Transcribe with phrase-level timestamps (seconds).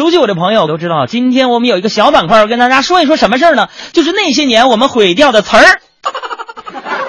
[0.00, 3.68] 熟悉我的朋友都知道，今天我们有一个小板块要跟大家说一说什么事儿呢？
[3.92, 5.82] 就是那些年我们毁掉的词儿。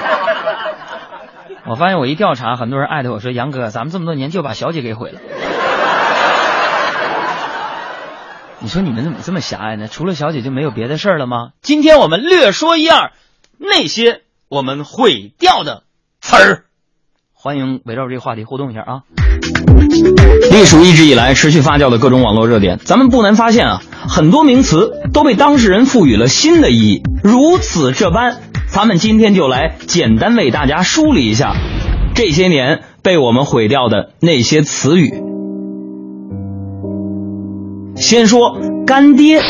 [1.65, 5.21] 我发现我一调查，很多人艾特我说：“杨哥，咱们这么多年就把小姐给毁了。”
[8.59, 9.87] 你说你们怎么这么狭隘呢？
[9.87, 11.51] 除了小姐就没有别的事儿了吗？
[11.61, 13.13] 今天我们略说一二
[13.57, 15.83] 那些我们毁掉的
[16.19, 16.65] 词儿。
[17.31, 19.03] 欢迎围绕这个话题互动一下啊！
[20.51, 27.03] 隶属一直以来持续发酵的各种网络热点，咱们不难发现啊，很多名词都被当事人赋予了新的意义。
[27.23, 31.53] 如此这般，咱们今天就来简单为大家梳理一下
[32.15, 35.13] 这些年被我们毁掉的那些词语。
[37.95, 39.41] 先说干爹。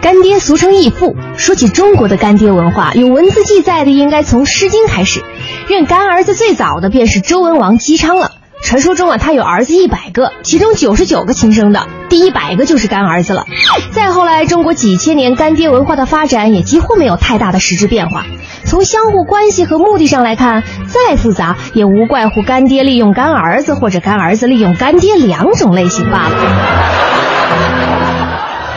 [0.00, 1.16] 干爹俗称义父。
[1.36, 5.22] 说起中国的干爹文化，有文字记载的应该从《诗经》开始。
[5.68, 8.32] 认干儿子最早的便是周文王姬昌了。
[8.68, 13.46] 传说中啊，他有儿子一百个，其中九十九个亲生的，第一百个就是干儿子了。
[13.92, 18.26] 再后来，中国几千年干爹文化的发展也几乎没有太大的实质变化。
[18.64, 26.34] 从相互关系和目的上来看，再复杂也无怪乎干爹利用干儿子或者干儿子利用干爹两种类型罢了。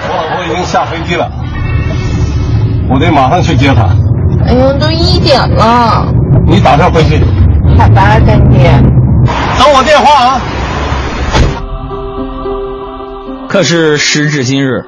[0.07, 1.29] 我老婆已经下飞机了，
[2.89, 3.89] 我得马上去接她。
[4.47, 6.07] 哎呦，都一点了。
[6.47, 7.19] 你打上回去。
[7.77, 8.71] 好吧，干爹。
[9.59, 10.41] 等我电话啊！
[13.47, 14.85] 可是时至今日，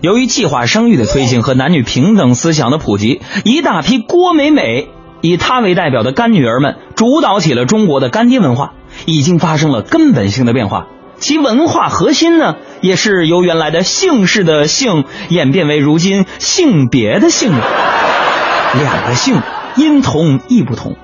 [0.00, 4.90] 由于计划生育的推行和男女平等思想的普及，一大批郭美美
[5.22, 8.72] 以她为代表的干女儿们主导起了中国的干爹文化，
[9.06, 10.86] 已经发生了根本性的变化。
[11.18, 17.50] 其文化核心呢，也是由原来的姓氏的姓演变为如今性别的性。
[17.52, 19.40] 两个姓
[19.76, 20.96] 音同义不同。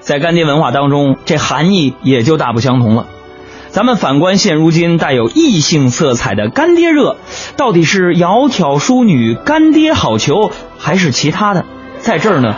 [0.00, 3.06] 在干爹文化当中，这含义也就大不相同了。
[3.68, 7.18] 咱们反观现如今带有异性色彩的干爹热，
[7.56, 11.64] 到底是窈窕淑女、干爹好逑，还是其他的？
[12.00, 12.56] 在这儿呢，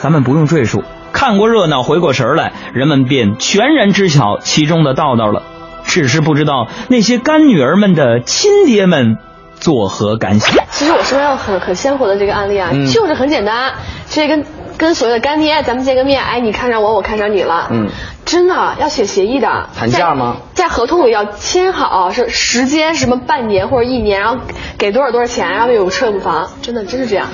[0.00, 5.44] 咱们不用赘述，看过热闹、回过神来，人们便全然知晓其中的道道了。
[5.84, 9.16] 只是不知道那些干女儿们的亲爹们
[9.60, 10.64] 作何感想。
[10.72, 13.74] 其实我身边有很很鲜活的这个案例啊，就是很简单，
[14.10, 14.44] 这跟。
[14.78, 17.88] 跟所谓的干爹，咱们见个面，哎，你看上我，我看上你了，嗯，
[18.24, 20.36] 真的要写协议的，谈价吗？
[20.54, 24.44] 在合同里要签好，是时间什么半年或者一年，然后
[24.78, 27.26] 给多少多少钱，然后有个车有房，真的真是这样。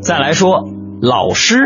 [0.00, 0.64] 再来说
[1.02, 1.58] 老师，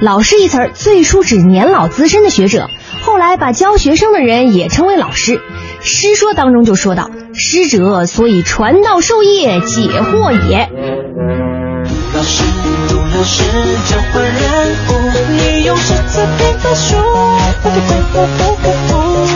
[0.00, 2.68] 老师一词儿最初指年老资深的学者，
[3.02, 5.40] 后来把教学生的人也称为老师。
[5.80, 10.68] 师说当中就说到，师者，所以传道授业解惑也。
[12.14, 12.44] 老师，
[13.12, 13.42] 老师，
[13.86, 14.32] 交换人
[14.88, 14.90] 物，
[15.32, 16.96] 你用诗词变个书，
[17.60, 19.34] 不必功夫不辜负。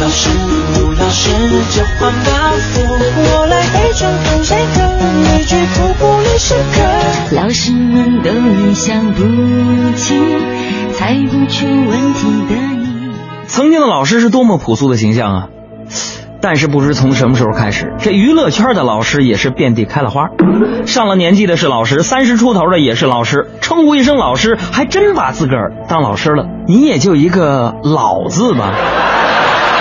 [0.00, 0.30] 老师，
[0.98, 1.30] 老师，
[1.70, 4.80] 交换包袱，我来背诵风水课，
[5.22, 7.36] 每句瀑布里深刻。
[7.36, 9.22] 老师们都意想不
[9.96, 10.14] 起，
[10.94, 13.12] 猜不出问题的你。
[13.46, 15.48] 曾经的老师是多么朴素的形象啊！
[16.42, 20.28] 但是不知从什么时候开始，这娱乐圈的老师也是遍地开了花。
[20.86, 26.46] 上了年纪的是老师，三十出头的也是老师，称呼一声老师，还真把自个儿当老师了。
[26.66, 28.72] 你也就一个老字吧，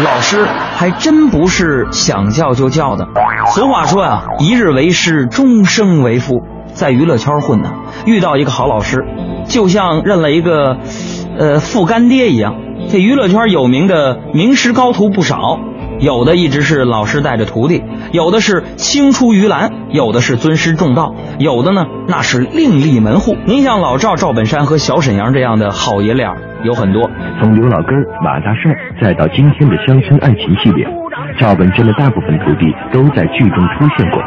[0.03, 3.07] 老师还真不是想叫就叫的。
[3.53, 6.43] 俗话说呀，一日为师，终生为父。
[6.73, 7.71] 在娱乐圈混呢，
[8.05, 9.03] 遇到一个好老师，
[9.47, 10.77] 就像认了一个，
[11.37, 12.55] 呃，父干爹一样。
[12.89, 15.59] 这娱乐圈有名的名师高徒不少。
[15.99, 17.83] 有的一直是老师带着徒弟，
[18.13, 23.35] 有的是青出于蓝，有的是尊师重道，有的呢那是另立门户。
[23.45, 27.09] 您像老赵、赵本山和小沈阳这样的好爷俩有很多。
[27.41, 27.93] 从刘老根、
[28.23, 30.87] 马大帅，再到今天的乡村爱情系列，
[31.37, 34.21] 赵本山的大部分徒弟都在剧中出现过，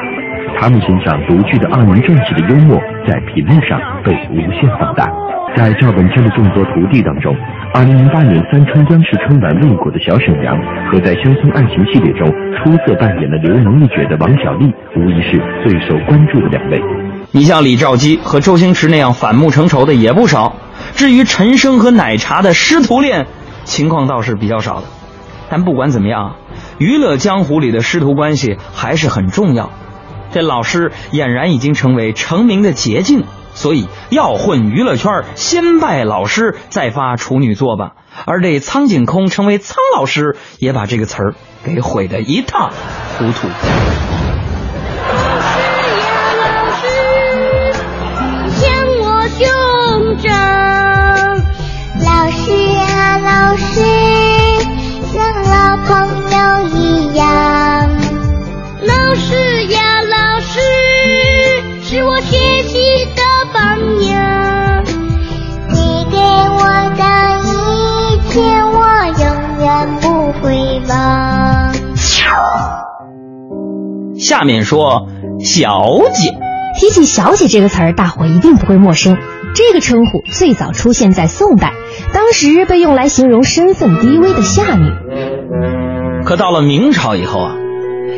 [0.60, 2.78] 他们身上独具的二人转式的幽默，
[3.08, 5.10] 在屏幕上被无限放大。
[5.56, 7.34] 在赵本山的众多徒弟当中，
[7.74, 10.54] 二零零八年三春央视春晚未果的小沈阳，
[10.90, 16.78] 和在乡村爱情系列中出色扮演了刘能一角的王小利，无疑是最受关注的两位。
[17.30, 20.56] 你像李兆基和周星驰那样反目成仇的也不少。
[20.94, 23.26] 至于陈升和奶茶的师徒恋，
[23.64, 24.86] 情况倒是比较少的。
[25.48, 26.36] 但不管怎么样，
[26.76, 29.70] 娱乐江湖里的师徒关系还是很重要。
[30.30, 33.24] 这老师俨然已经成为成名的捷径。
[33.54, 37.92] 所以要混娱乐圈，先拜老师，再发处女作吧。
[38.24, 41.34] 而这苍井空成为苍老师，也把这个词儿
[41.64, 42.70] 给毁得一塌
[43.18, 43.48] 糊涂。
[74.42, 75.06] 下面说
[75.38, 76.36] 小姐。
[76.76, 79.16] 提起“小姐”这个词儿，大伙一定不会陌生。
[79.54, 81.74] 这个称呼最早出现在宋代，
[82.12, 84.90] 当时被用来形容身份低微的下女。
[86.24, 87.54] 可到了明朝以后啊，“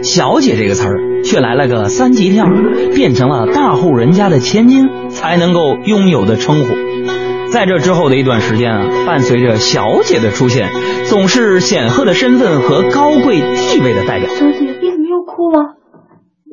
[0.03, 2.47] 小姐”这个词儿却来了个三级跳，
[2.95, 7.51] 变成了大户人家的千金才能够拥有的称呼。
[7.51, 10.71] 在这之后的一段时间啊，伴随着“小姐”的出现，
[11.05, 14.31] 总是显赫的身份和高贵地位的代表。
[14.31, 15.75] 小姐，你怎么又哭了？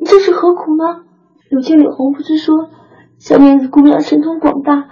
[0.04, 1.04] 这是何苦呢？
[1.50, 2.70] 柳青柳红不是说，
[3.18, 4.84] 小面子姑娘神通广大，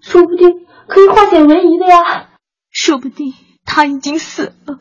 [0.00, 2.28] 说不定可以化险为夷的呀。
[2.70, 3.32] 说不定
[3.64, 4.78] 她已经死了。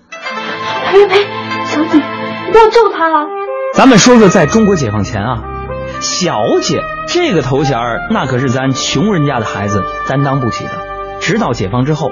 [0.92, 1.24] 呸呸，
[1.66, 1.98] 小姐，
[2.46, 3.28] 你不要咒她了！
[3.74, 5.44] 咱们说说，在中国解放前啊，
[6.02, 10.72] 小姐这个头衔儿，那可是咱穷人家的孩子担当不起的。
[11.20, 12.12] 直到解放之后，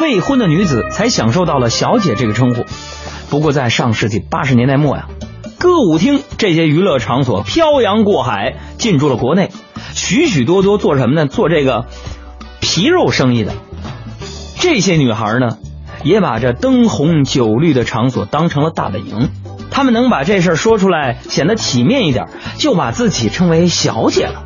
[0.00, 2.64] 未婚的女子才享受到了小姐这个称呼。
[3.30, 5.06] 不过在上世纪八十年代末呀。
[5.64, 9.48] 歌舞厅这些娱乐场所漂洋过海进驻了国内，
[9.94, 11.26] 许许多多做什么呢？
[11.26, 11.86] 做这个
[12.60, 13.54] 皮肉生意的
[14.60, 15.56] 这些女孩呢，
[16.02, 19.30] 也把这灯红酒绿的场所当成了大本营。
[19.70, 22.26] 她们能把这事儿说出来，显得体面一点，
[22.58, 24.42] 就把自己称为小姐了。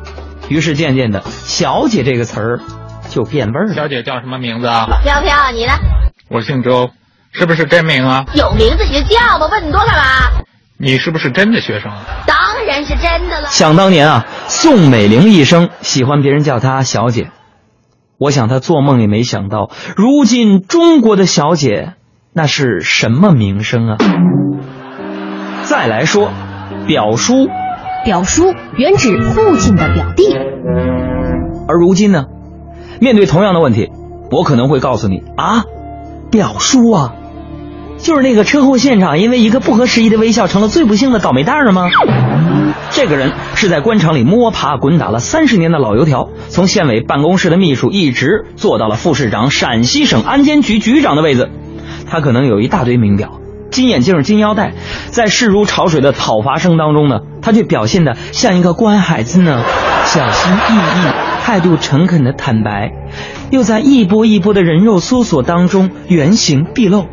[0.47, 2.59] 于是渐渐的，小姐这个词儿
[3.09, 3.75] 就变味儿了。
[3.75, 4.87] 小姐叫什么名字啊？
[5.03, 5.73] 飘飘，你呢？
[6.29, 6.91] 我姓周，
[7.33, 8.23] 是不是真名啊？
[8.33, 10.18] 有名字你就叫吧，问你多干嘛？
[10.81, 12.05] 你是不是真的学生啊？
[12.25, 13.47] 当然是真的了。
[13.49, 17.31] 想当年啊，宋美龄一生喜欢别人叫她小姐，
[18.17, 21.95] 我想她做梦也没想到，如今中国的小姐
[22.31, 23.97] 那是什么名声啊！
[25.63, 26.31] 再来说，
[26.87, 27.49] 表叔，
[28.05, 30.33] 表叔原指父亲的表弟，
[31.67, 32.23] 而如今呢，
[33.01, 33.91] 面对同样的问题，
[34.31, 35.65] 我可能会告诉你啊，
[36.31, 37.15] 表叔啊。
[38.01, 41.87] 就是那个车祸现场，因为一个不合时宜的微笑，成了最不幸的倒霉蛋儿吗？
[42.91, 51.49] 这个人是在官场里摸爬滚打了三十年的老油条，从县委办公室的秘书一直做到了副市长、陕西省安监局局长的位子。
[52.09, 54.73] 他可能有一大堆名表、金眼镜、金腰带，
[55.09, 59.63] 在势如潮水的讨伐声当中呢，他却表现的像一个乖孩子呢，
[60.05, 62.91] 小心翼翼，态度诚恳的坦白，
[63.51, 67.05] 又在一波一波的人肉搜索当中原形毕露。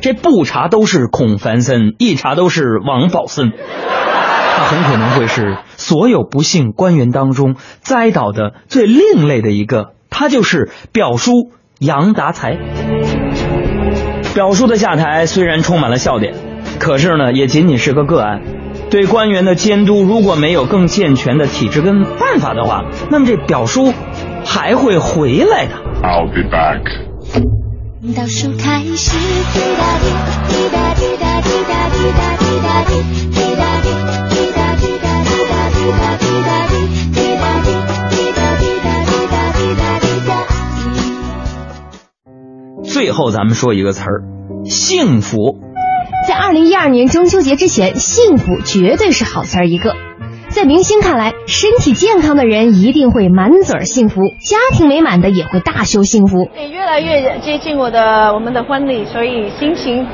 [0.00, 3.52] 这不查都是孔繁森，一查都是王宝森。
[3.52, 9.92] 他很可能会是所有不幸官员当中栽倒的最另类的一个。
[10.10, 11.32] 他就是表叔
[11.78, 12.58] 杨达才。
[14.34, 16.34] 表叔的下台虽然充满了笑点，
[16.78, 18.42] 可是呢，也仅仅是个个案。
[18.90, 23.92] 对官员的监督如果没有更健全的体制跟办法的话，那么这表叔
[24.44, 25.72] 还会回来的。
[26.02, 26.82] I'll be back.
[28.16, 30.06] 倒数开始，滴答滴，
[30.48, 32.96] 滴答滴答滴答滴答滴答滴，
[33.30, 33.88] 滴答滴，
[34.30, 36.72] 滴答滴答滴答滴答滴答滴，
[37.12, 37.68] 滴答滴，
[38.08, 40.32] 滴答滴答滴答滴答滴答
[42.80, 42.82] 滴。
[42.82, 44.24] 最后，咱们说一个词儿，
[44.64, 45.60] 幸福。
[46.26, 49.94] 在二零一二年中秋节之前，幸福绝对是好词儿一个。
[50.50, 56.50] 在明星看来，身体健康的人一定会满嘴幸福，家庭美满的也会大秀幸福。
[56.58, 60.04] 也越来越接近我的我们的婚礼，所以心情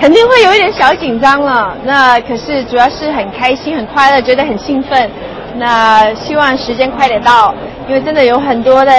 [0.00, 1.76] 肯定会有一点小紧张了。
[1.84, 5.08] 那可是主要是很开心、很快乐，觉得很兴奋。
[5.56, 7.54] 那希望时间快点到，
[7.88, 8.92] 因为真的有很多的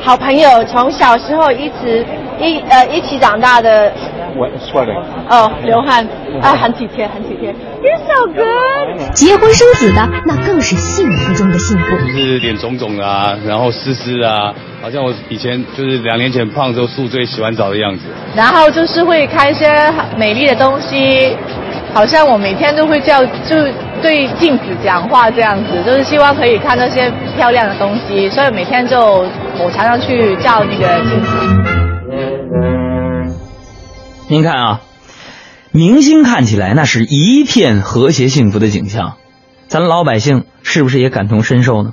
[0.00, 2.04] 好朋友，从小时候一直
[2.40, 3.92] 一呃一起长大的。
[4.36, 4.98] 我 sweating。
[5.28, 6.06] 哦，流汗
[6.40, 7.54] 啊，很体贴，很体贴。
[7.82, 9.14] You're so good。
[9.14, 11.96] 结婚生子的那更是幸福中的幸福。
[11.98, 18.04] 就是脸肿肿的啊，然后湿湿啊，好像我以前就是两年前胖时候宿醉洗完澡的样子。
[18.34, 21.36] 然后就是会看一些美丽的东西，
[21.92, 23.56] 好像我每天都会叫就
[24.00, 29.26] 对镜子讲话这样子，就是希望可以看那些漂亮的东西，所以每天就
[29.58, 31.81] 我常常去照那个镜子。
[34.32, 34.80] 您看啊，
[35.72, 39.16] 明星看起来那是一片和谐幸福的景象，
[39.68, 41.92] 咱老百姓是不是也感同身受呢？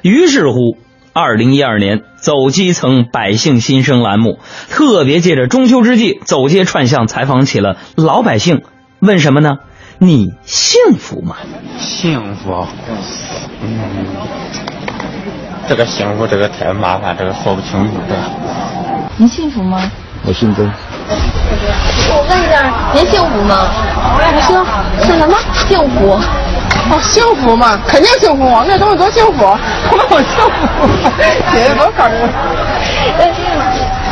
[0.00, 0.78] 于是乎，
[1.12, 4.38] 二零一二年走基层百姓心声栏目
[4.70, 8.62] 特别借着中秋之际走街串巷采访起了老百姓，
[9.00, 9.58] 问什么呢？
[9.98, 11.36] 你幸福吗？
[11.76, 12.66] 幸福，
[13.60, 14.06] 嗯，
[15.68, 19.10] 这个幸福这个太麻烦，这个说不清楚的。
[19.18, 19.92] 您幸福吗？
[20.26, 20.64] 我姓曾。
[22.10, 23.68] 我问一下，您幸福吗？
[24.16, 24.64] 我说
[25.04, 25.36] 是什么？
[25.68, 26.18] 幸福。
[26.90, 28.62] 哦，幸福嘛，肯定幸福。
[28.66, 29.44] 那东西多幸福，
[30.10, 30.68] 我幸福，
[31.52, 32.18] 姐姐多开心。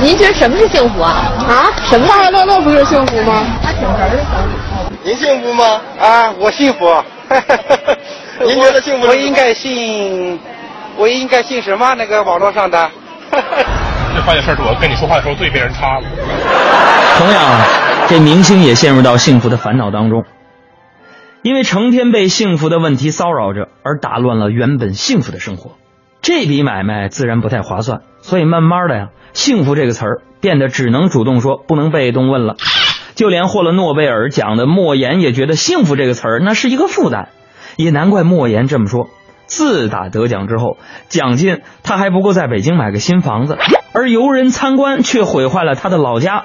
[0.00, 1.12] 您觉得什么是幸福啊？
[1.48, 1.68] 啊？
[1.88, 2.06] 什么？
[2.06, 3.44] 快快乐乐不是幸福吗？
[3.62, 4.16] 他挺哏儿的。
[5.02, 5.80] 您幸福吗？
[6.00, 6.94] 啊，我幸福。
[8.44, 9.06] 您觉得幸福？
[9.06, 10.38] 我应该信，
[10.96, 11.94] 我应该信什么？
[11.94, 12.90] 那个网络上的。
[14.22, 16.06] 这发现事儿是我跟你说话的时候最被人插了。
[17.18, 17.60] 同样，
[18.08, 20.24] 这明星也陷入到幸福的烦恼当中，
[21.42, 25.72] 因为成天被幸福的问题骚扰着，而打乱了原本幸福的生活。
[26.20, 32.54] 这笔买卖自然不太划算，所以慢慢的呀，幸福这个词儿变得只能主动说，不能被动问了。
[33.16, 37.30] 就连获了诺贝尔奖的莫言也觉得幸福这个词儿那是一个负担，
[37.74, 39.08] 也难怪莫言这么说。
[39.52, 40.78] 自打得奖之后，
[41.08, 43.58] 奖金他还不够在北京买个新房子，
[43.92, 46.44] 而游人参观却毁坏了他的老家，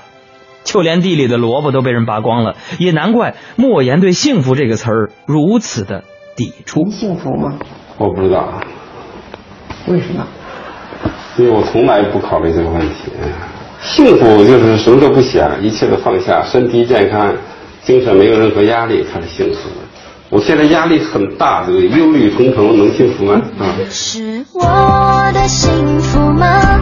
[0.66, 6.04] 就连地里的萝卜都被人拔光了，也难怪莫言对幸福这个词儿如此的
[6.36, 6.90] 抵触。
[6.90, 7.58] 幸福吗？
[7.98, 8.62] 我不知道，
[9.88, 10.28] 为什么？
[11.38, 13.10] 因为我从来不考虑这个问题。
[13.80, 17.34] 幸福就是什么都不想，一切都放下，身体健康，
[17.84, 19.70] 精神没有任何压力，才是幸福。
[20.30, 23.36] 我现在压力很大，这个忧虑重重，能幸福吗？
[23.60, 23.64] 啊！
[23.90, 26.82] 是我的幸福吗？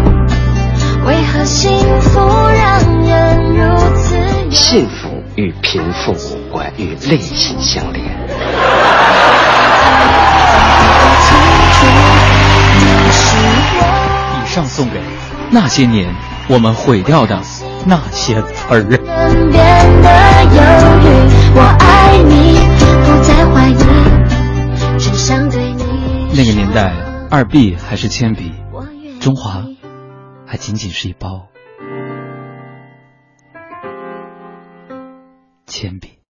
[1.06, 1.72] 为何幸
[2.02, 4.18] 福让人如此？
[4.50, 8.04] 幸福与贫富无关，与内心相连。
[14.42, 15.00] 以上送给
[15.52, 16.08] 那些年
[16.48, 17.40] 我们毁掉的
[17.86, 18.84] 那些词儿。
[23.27, 25.84] 再怀疑，只想对你。
[26.38, 26.94] 那个年代，
[27.32, 28.51] 二 B 还是铅笔，
[29.20, 29.65] 中华
[30.46, 31.48] 还仅仅是一包
[35.65, 36.20] 铅笔。